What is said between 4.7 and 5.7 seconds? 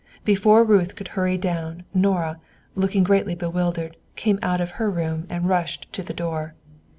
her room and